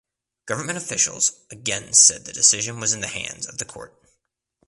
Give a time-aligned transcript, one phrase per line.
[0.47, 3.95] Government officials again said the decision was in the hands of the court.